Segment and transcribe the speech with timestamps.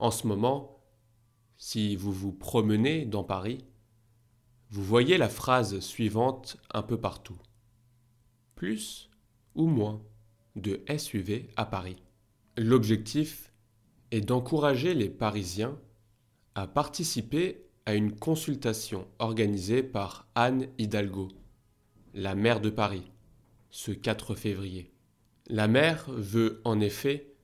[0.00, 0.80] En ce moment,
[1.58, 3.66] si vous vous promenez dans Paris,
[4.70, 7.36] vous voyez la phrase suivante un peu partout.
[8.54, 9.10] Plus
[9.54, 10.02] ou moins
[10.56, 12.02] de SUV à Paris.
[12.56, 13.52] L'objectif
[14.10, 15.78] est d'encourager les Parisiens
[16.54, 21.28] à participer à une consultation organisée par Anne Hidalgo,
[22.14, 23.12] la maire de Paris,
[23.68, 24.94] ce 4 février.
[25.48, 27.34] La maire veut en effet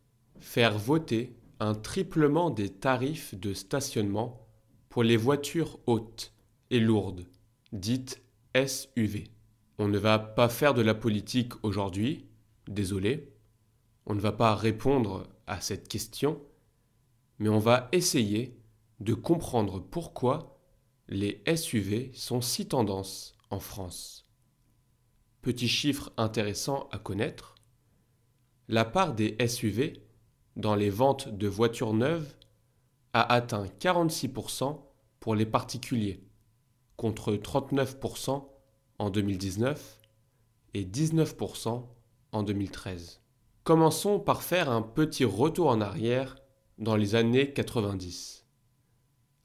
[0.41, 4.47] faire voter un triplement des tarifs de stationnement
[4.89, 6.33] pour les voitures hautes
[6.71, 7.27] et lourdes,
[7.73, 8.23] dites
[8.55, 9.31] SUV.
[9.79, 12.27] On ne va pas faire de la politique aujourd'hui,
[12.67, 13.33] désolé,
[14.07, 16.41] on ne va pas répondre à cette question,
[17.39, 18.59] mais on va essayer
[19.01, 20.59] de comprendre pourquoi
[21.09, 24.29] les SUV sont si tendances en France.
[25.43, 27.55] Petit chiffre intéressant à connaître,
[28.69, 30.06] la part des SUV
[30.57, 32.35] dans les ventes de voitures neuves
[33.13, 34.81] a atteint 46%
[35.21, 36.25] pour les particuliers,
[36.97, 38.49] contre 39%
[38.99, 40.01] en 2019
[40.75, 41.87] et 19%
[42.33, 43.23] en 2013.
[43.65, 46.37] Commençons par faire un petit retour en arrière
[46.79, 48.47] dans les années 90.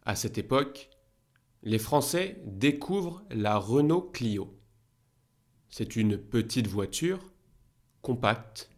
[0.03, 0.89] À cette époque,
[1.63, 4.57] les Français découvrent la Renault Clio.
[5.69, 7.19] C'est une petite voiture,
[8.01, 8.70] compacte,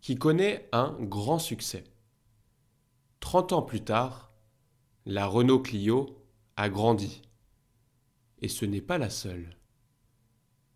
[0.00, 1.84] qui connaît un grand succès.
[3.20, 4.32] Trente ans plus tard,
[5.06, 6.24] la Renault Clio
[6.56, 7.22] a grandi.
[8.40, 9.56] Et ce n'est pas la seule.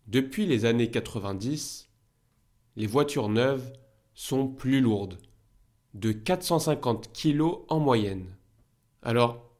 [0.07, 1.89] Depuis les années 90,
[2.75, 3.71] les voitures neuves
[4.13, 5.17] sont plus lourdes,
[5.93, 8.35] de 450 kg en moyenne.
[9.01, 9.55] Alors,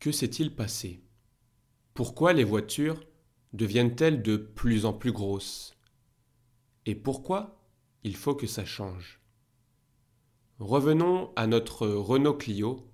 [0.00, 1.02] que s'est-il passé?
[1.94, 3.00] Pourquoi les voitures
[3.52, 5.76] deviennent-elles de plus en plus grosses?
[6.86, 7.63] Et pourquoi
[8.04, 9.20] il faut que ça change.
[10.58, 12.86] Revenons à notre Renault Clio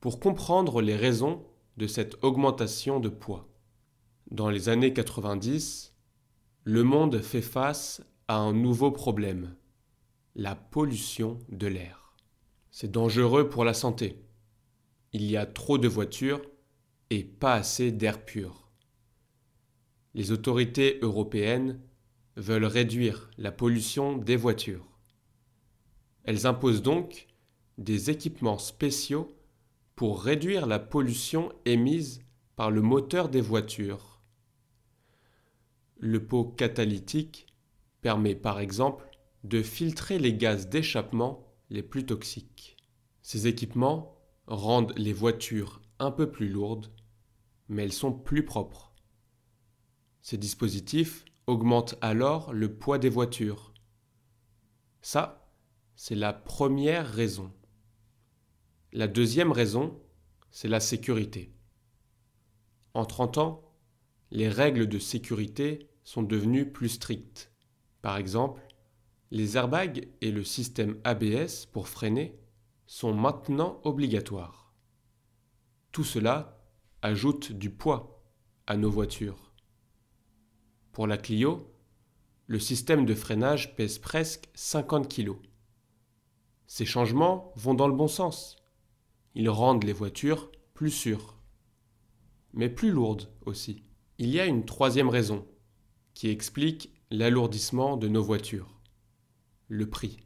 [0.00, 1.44] pour comprendre les raisons
[1.76, 3.48] de cette augmentation de poids.
[4.30, 5.94] Dans les années 90,
[6.62, 9.54] le monde fait face à un nouveau problème,
[10.34, 12.14] la pollution de l'air.
[12.70, 14.24] C'est dangereux pour la santé.
[15.12, 16.42] Il y a trop de voitures
[17.10, 18.70] et pas assez d'air pur.
[20.14, 21.80] Les autorités européennes
[22.36, 24.98] veulent réduire la pollution des voitures.
[26.24, 27.26] Elles imposent donc
[27.78, 29.36] des équipements spéciaux
[29.94, 32.22] pour réduire la pollution émise
[32.56, 34.22] par le moteur des voitures.
[35.98, 37.46] Le pot catalytique
[38.00, 39.08] permet par exemple
[39.44, 42.76] de filtrer les gaz d'échappement les plus toxiques.
[43.22, 46.92] Ces équipements rendent les voitures un peu plus lourdes,
[47.68, 48.92] mais elles sont plus propres.
[50.22, 53.72] Ces dispositifs augmente alors le poids des voitures.
[55.02, 55.50] Ça,
[55.96, 57.52] c'est la première raison.
[58.92, 60.00] La deuxième raison,
[60.50, 61.52] c'est la sécurité.
[62.94, 63.74] En 30 ans,
[64.30, 67.52] les règles de sécurité sont devenues plus strictes.
[68.02, 68.62] Par exemple,
[69.30, 72.38] les airbags et le système ABS pour freiner
[72.86, 74.72] sont maintenant obligatoires.
[75.92, 76.62] Tout cela
[77.02, 78.22] ajoute du poids
[78.66, 79.53] à nos voitures.
[80.94, 81.74] Pour la Clio,
[82.46, 85.32] le système de freinage pèse presque 50 kg.
[86.68, 88.54] Ces changements vont dans le bon sens.
[89.34, 91.36] Ils rendent les voitures plus sûres,
[92.52, 93.82] mais plus lourdes aussi.
[94.18, 95.44] Il y a une troisième raison
[96.14, 98.80] qui explique l'alourdissement de nos voitures.
[99.66, 100.20] Le prix.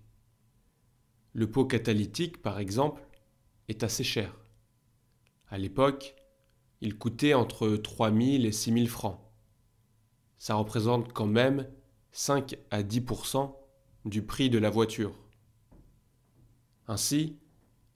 [1.33, 3.09] Le pot catalytique, par exemple,
[3.69, 4.37] est assez cher.
[5.47, 6.15] À l'époque,
[6.83, 9.28] il coûtait entre 3000 et 6000 francs
[10.39, 11.69] ça représente quand même
[12.13, 13.55] 5 à 10%
[14.05, 15.13] du prix de la voiture.
[16.87, 17.37] Ainsi,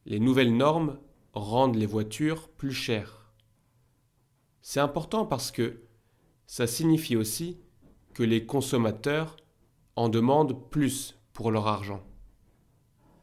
[0.04, 0.98] les nouvelles normes
[1.32, 3.32] rendent les voitures plus chères.
[4.60, 5.82] C'est important parce que
[6.46, 7.58] ça signifie aussi
[8.14, 9.36] que les consommateurs
[9.96, 12.04] en demandent plus pour leur argent.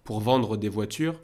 [0.03, 1.21] Pour vendre des voitures,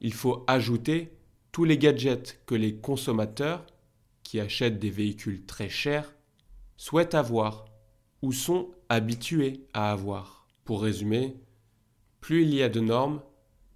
[0.00, 1.16] il faut ajouter
[1.52, 3.66] tous les gadgets que les consommateurs,
[4.22, 6.14] qui achètent des véhicules très chers,
[6.80, 7.66] souhaitent avoir
[8.22, 10.48] ou sont habitués à avoir.
[10.64, 11.36] Pour résumer,
[12.20, 13.20] plus il y a de normes,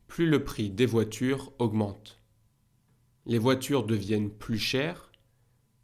[0.07, 2.19] plus le prix des voitures augmente.
[3.27, 5.13] Les voitures deviennent plus chères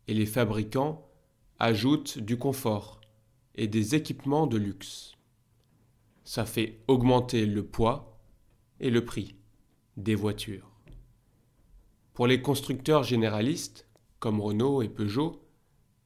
[0.08, 1.10] et les fabricants
[1.58, 3.02] ajoutent du confort
[3.54, 5.12] et des équipements de luxe.
[6.24, 8.18] Ça fait augmenter le poids
[8.80, 9.34] et le prix
[9.98, 10.70] des voitures.
[12.14, 13.86] Pour les constructeurs généralistes,
[14.20, 15.49] comme Renault et Peugeot,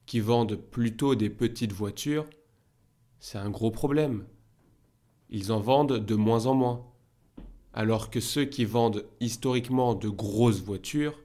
[0.07, 2.27] qui vendent plutôt des petites voitures,
[3.21, 4.27] c'est un gros problème.
[5.31, 6.87] Ils en vendent de moins en moins.
[7.73, 11.19] alors que ceux qui vendent historiquement de grosses voitures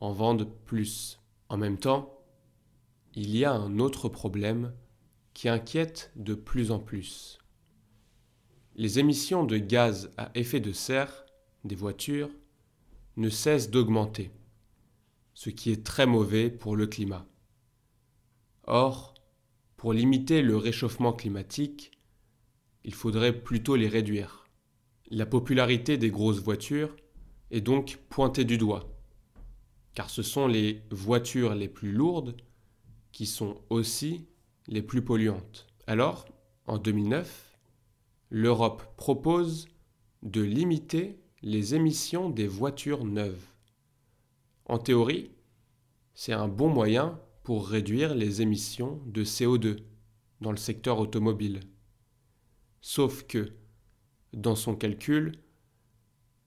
[0.00, 1.20] en vendent plus.
[1.50, 2.18] En même temps,
[3.14, 4.72] il y a un autre problème
[5.34, 7.38] qui inquiète de plus en plus.
[8.76, 11.26] Les émissions de gaz à effet de serre
[11.64, 12.30] des voitures
[13.16, 14.30] ne cessent d'augmenter,
[15.34, 17.26] ce qui est très mauvais pour le climat.
[18.66, 19.14] Or,
[19.76, 21.92] pour limiter le réchauffement climatique,
[22.84, 24.46] il faudrait plutôt les réduire.
[25.10, 26.94] La popularité des grosses voitures
[27.50, 28.90] est donc pointée du doigt,
[29.94, 32.36] car ce sont les voitures les plus lourdes
[33.12, 34.26] qui sont aussi
[34.66, 35.66] les plus polluantes.
[35.86, 36.26] Alors,
[36.66, 37.58] en 2009,
[38.30, 39.68] l'Europe propose
[40.22, 43.46] de limiter les émissions des voitures neuves.
[44.64, 45.30] En théorie,
[46.14, 49.84] c'est un bon moyen pour réduire les émissions de CO2
[50.40, 51.60] dans le secteur automobile.
[52.80, 53.54] Sauf que,
[54.32, 55.32] dans son calcul,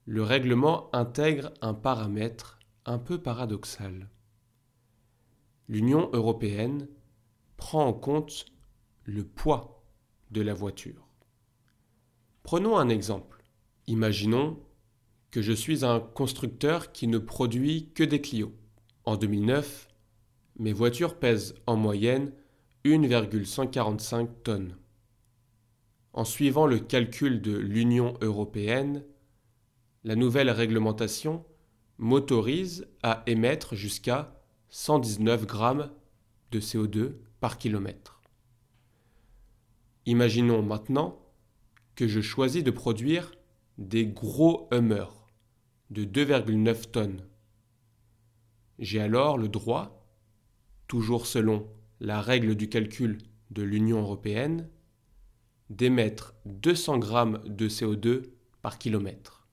[0.04, 4.10] le règlement intègre un paramètre un peu paradoxal.
[5.68, 6.88] L'Union européenne
[7.56, 8.46] prend en compte
[9.04, 9.84] le poids
[10.30, 11.06] de la voiture.
[12.42, 13.44] Prenons un exemple.
[13.86, 14.58] Imaginons
[15.30, 18.52] que je suis un constructeur qui ne produit que des Clio.
[19.04, 19.87] En 2009,
[20.58, 22.32] mes voitures pèsent en moyenne
[22.84, 24.76] 1,145 tonnes.
[26.12, 29.04] En suivant le calcul de l'Union européenne,
[30.04, 31.44] la nouvelle réglementation
[31.98, 34.34] m'autorise à émettre jusqu'à
[34.68, 35.90] 119 grammes
[36.50, 38.20] de CO2 par kilomètre.
[40.06, 41.20] Imaginons maintenant
[41.94, 43.32] que je choisis de produire
[43.76, 45.06] des gros Hummer
[45.90, 47.26] de 2,9 tonnes.
[48.78, 49.97] J'ai alors le droit
[50.88, 51.68] toujours selon
[52.00, 53.18] la règle du calcul
[53.50, 54.68] de l'Union européenne,
[55.70, 58.24] d'émettre 200 grammes de CO2
[58.62, 59.46] par kilomètre.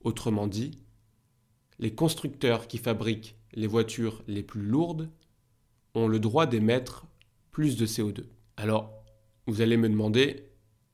[0.00, 0.78] Autrement dit,
[1.78, 5.10] les constructeurs qui fabriquent les voitures les plus lourdes
[5.94, 7.06] ont le droit d'émettre
[7.50, 8.24] plus de CO2.
[8.56, 9.04] Alors,
[9.46, 10.48] vous allez me demander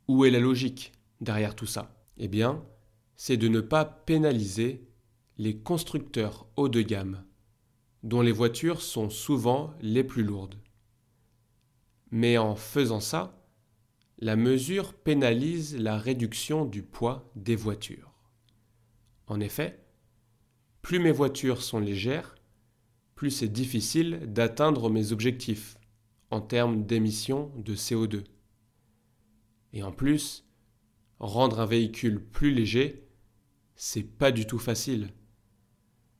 [0.08, 1.94] où est la logique derrière tout ça?
[2.16, 2.64] Eh bien,
[3.16, 4.88] c'est de ne pas pénaliser
[5.36, 7.22] les constructeurs haut de gamme
[8.02, 10.58] dont les voitures sont souvent les plus lourdes.
[12.10, 13.44] Mais en faisant ça,
[14.18, 18.14] la mesure pénalise la réduction du poids des voitures.
[19.26, 19.84] En effet,
[20.82, 22.34] plus mes voitures sont légères,
[23.14, 25.76] plus c'est difficile d'atteindre mes objectifs
[26.30, 28.24] en termes d'émissions de CO2.
[29.72, 30.46] Et en plus,
[31.18, 33.08] rendre un véhicule plus léger,
[33.76, 35.10] c'est pas du tout facile.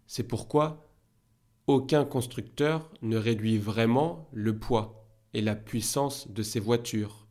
[0.06, 0.87] C'est pourquoi
[1.68, 7.28] aucun constructeur ne réduit vraiment le poids et la puissance de ses voitures.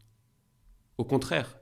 [1.00, 1.60] Au contraire,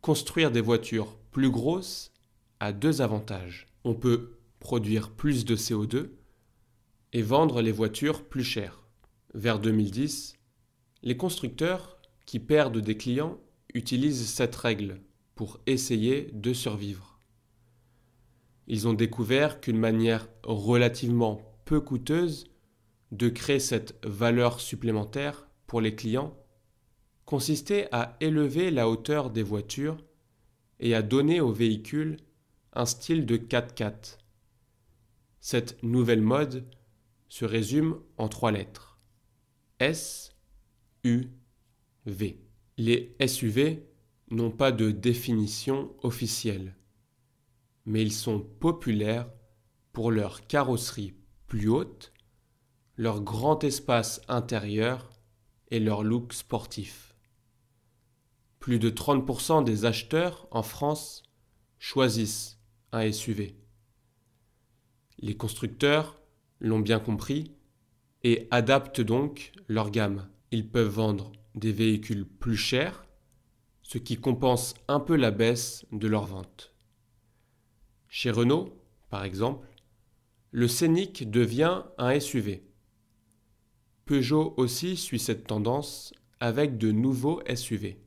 [0.00, 2.12] construire des voitures plus grosses
[2.60, 3.66] a deux avantages.
[3.82, 6.10] On peut produire plus de CO2
[7.12, 8.86] et vendre les voitures plus chères.
[9.34, 10.36] Vers 2010,
[11.02, 13.38] les constructeurs qui perdent des clients
[13.74, 15.00] utilisent cette règle
[15.34, 17.18] pour essayer de survivre.
[18.68, 22.46] Ils ont découvert qu'une manière relativement peu coûteuse
[23.12, 26.34] de créer cette valeur supplémentaire pour les clients
[27.26, 29.98] consistait à élever la hauteur des voitures
[30.80, 32.16] et à donner aux véhicules
[32.72, 34.16] un style de 4x4.
[35.40, 36.64] Cette nouvelle mode
[37.28, 38.98] se résume en trois lettres.
[39.78, 40.34] S,
[41.04, 41.26] U,
[42.06, 42.40] V.
[42.78, 43.86] Les SUV
[44.30, 46.76] n'ont pas de définition officielle,
[47.84, 49.30] mais ils sont populaires
[49.92, 51.12] pour leur carrosserie
[51.48, 52.12] plus hautes,
[52.96, 55.10] leur grand espace intérieur
[55.70, 57.14] et leur look sportif.
[58.60, 61.22] Plus de 30% des acheteurs en France
[61.78, 62.58] choisissent
[62.92, 63.56] un SUV.
[65.18, 66.20] Les constructeurs
[66.60, 67.54] l'ont bien compris
[68.24, 70.28] et adaptent donc leur gamme.
[70.50, 73.04] Ils peuvent vendre des véhicules plus chers,
[73.82, 76.74] ce qui compense un peu la baisse de leur vente.
[78.08, 79.68] Chez Renault, par exemple,
[80.50, 82.64] le Scénic devient un SUV.
[84.06, 88.00] Peugeot aussi suit cette tendance avec de nouveaux SUV.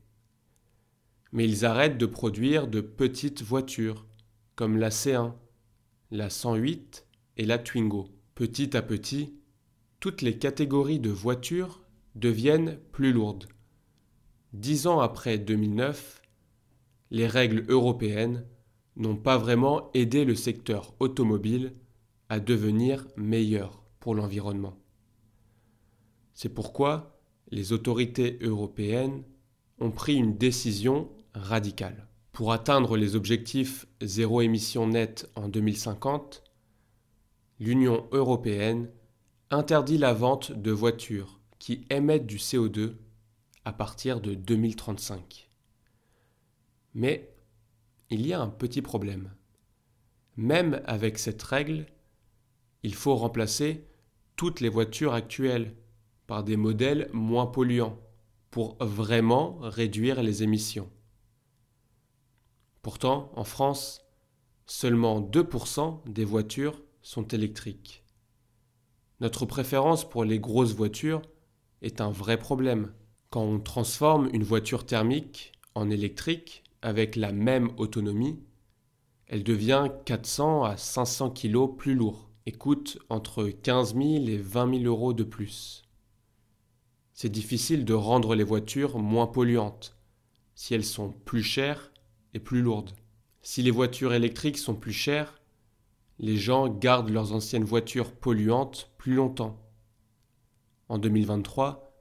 [1.30, 4.06] Mais ils arrêtent de produire de petites voitures,
[4.56, 5.34] comme la C1,
[6.10, 7.06] la 108
[7.36, 8.08] et la Twingo.
[8.34, 9.34] Petit à petit,
[10.00, 11.84] toutes les catégories de voitures
[12.16, 13.46] deviennent plus lourdes.
[14.52, 16.20] Dix ans après 2009,
[17.12, 18.44] les règles européennes
[18.96, 21.72] n'ont pas vraiment aidé le secteur automobile
[22.32, 24.78] à devenir meilleur pour l'environnement.
[26.32, 27.20] C'est pourquoi
[27.50, 29.22] les autorités européennes
[29.80, 32.08] ont pris une décision radicale.
[32.32, 36.42] Pour atteindre les objectifs zéro émission nette en 2050,
[37.60, 38.88] l'Union européenne
[39.50, 42.94] interdit la vente de voitures qui émettent du CO2
[43.66, 45.50] à partir de 2035.
[46.94, 47.36] Mais
[48.08, 49.34] il y a un petit problème.
[50.38, 51.84] Même avec cette règle,
[52.82, 53.86] il faut remplacer
[54.36, 55.76] toutes les voitures actuelles
[56.26, 57.98] par des modèles moins polluants
[58.50, 60.90] pour vraiment réduire les émissions.
[62.82, 64.04] Pourtant, en France,
[64.66, 68.04] seulement 2% des voitures sont électriques.
[69.20, 71.22] Notre préférence pour les grosses voitures
[71.80, 72.92] est un vrai problème.
[73.30, 78.40] Quand on transforme une voiture thermique en électrique avec la même autonomie,
[79.26, 84.80] elle devient 400 à 500 kg plus lourde et coûte entre 15 000 et 20
[84.80, 85.82] 000 euros de plus.
[87.14, 89.96] C'est difficile de rendre les voitures moins polluantes
[90.54, 91.92] si elles sont plus chères
[92.34, 92.92] et plus lourdes.
[93.42, 95.40] Si les voitures électriques sont plus chères,
[96.18, 99.58] les gens gardent leurs anciennes voitures polluantes plus longtemps.
[100.88, 101.92] En 2023,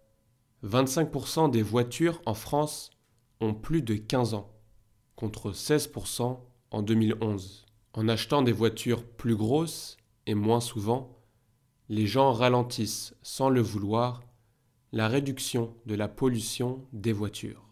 [0.64, 2.92] 25% des voitures en France
[3.40, 4.52] ont plus de 15 ans,
[5.16, 6.40] contre 16%
[6.72, 7.66] en 2011.
[7.94, 11.18] En achetant des voitures plus grosses et moins souvent,
[11.90, 14.24] les gens ralentissent, sans le vouloir,
[14.92, 17.66] la réduction de la pollution des voitures.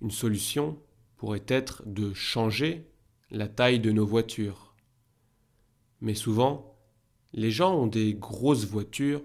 [0.00, 0.78] Une solution
[1.16, 2.90] pourrait être de changer
[3.30, 4.74] la taille de nos voitures.
[6.00, 6.76] Mais souvent,
[7.32, 9.24] les gens ont des grosses voitures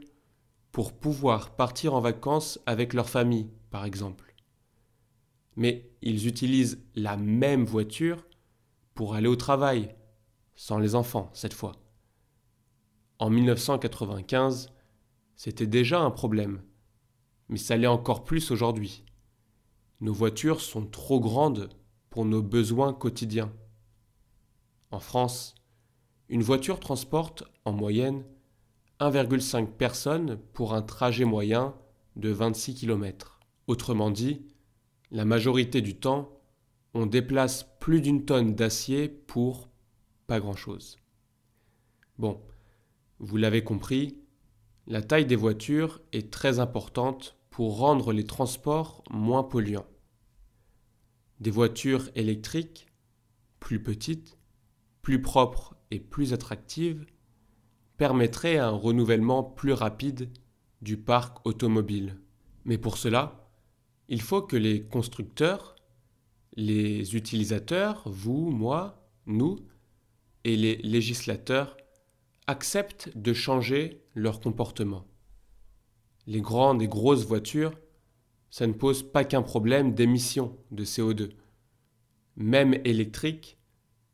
[0.72, 4.34] pour pouvoir partir en vacances avec leur famille, par exemple.
[5.56, 8.26] Mais ils utilisent la même voiture
[8.94, 9.96] pour aller au travail,
[10.60, 11.72] sans les enfants cette fois.
[13.18, 14.74] En 1995,
[15.38, 16.62] c'était déjà un problème,
[17.48, 19.06] mais ça l'est encore plus aujourd'hui.
[20.02, 21.70] Nos voitures sont trop grandes
[22.10, 23.54] pour nos besoins quotidiens.
[24.92, 25.56] En France,
[26.28, 28.26] une voiture transporte en moyenne
[29.00, 31.74] 1,5 personnes pour un trajet moyen
[32.18, 33.40] de 26 km.
[33.68, 34.46] Autrement dit,
[35.10, 36.38] la majorité du temps,
[36.94, 39.70] on déplace plus d'une tonne d'acier pour
[40.38, 40.98] grand-chose.
[42.20, 42.40] Bon,
[43.20, 44.20] vous l'avez compris,
[44.86, 49.88] la taille des voitures est très importante pour rendre les transports moins polluants.
[51.40, 52.88] Des voitures électriques,
[53.60, 54.38] plus petites,
[55.02, 57.06] plus propres et plus attractives,
[57.98, 60.30] permettrait un renouvellement plus rapide
[60.82, 62.20] du parc automobile.
[62.66, 63.50] Mais pour cela,
[64.08, 65.76] il faut que les constructeurs,
[66.56, 69.58] les utilisateurs, vous, moi, nous,
[70.44, 71.78] et les législateurs
[72.48, 75.06] acceptent de changer leur comportement.
[76.28, 77.74] Les grandes et grosses voitures,
[78.50, 81.32] ça ne pose pas qu'un problème d'émission de CO2.
[82.36, 83.58] Même électrique,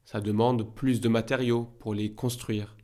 [0.03, 2.75] ça demande plus de matériaux pour les construire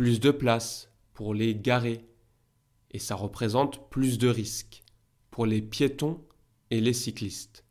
[0.00, 2.06] plus de place pour les garer
[2.90, 4.82] et ça représente plus de risques
[5.30, 6.24] pour les piétons
[6.70, 7.66] et les cyclistes.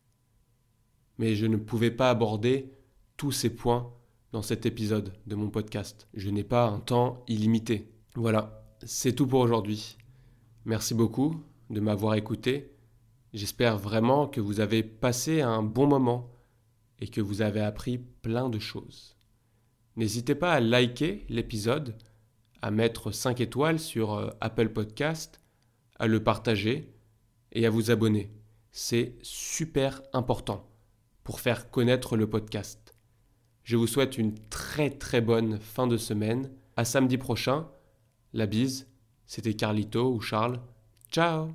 [1.18, 2.72] Mais je ne pouvais pas aborder
[3.18, 3.92] tous ces points
[4.32, 6.08] dans cet épisode de mon podcast.
[6.14, 7.92] Je n'ai pas un temps illimité.
[8.16, 9.98] Voilà, c'est tout pour aujourd'hui.
[10.66, 12.76] Merci beaucoup de m'avoir écouté.
[13.34, 16.32] J'espère vraiment que vous avez passé un bon moment
[17.00, 19.16] et que vous avez appris plein de choses.
[19.96, 21.96] N'hésitez pas à liker l'épisode
[22.62, 25.40] à mettre 5 étoiles sur euh, Apple Podcast,
[25.98, 26.94] à le partager
[27.52, 28.32] et à vous abonner.
[28.72, 30.70] C'est super important
[31.24, 32.89] pour faire connaître le podcast.
[33.70, 36.50] Je vous souhaite une très très bonne fin de semaine.
[36.76, 37.68] À samedi prochain.
[38.34, 38.88] La bise,
[39.28, 40.60] c'était Carlito ou Charles.
[41.12, 41.50] Ciao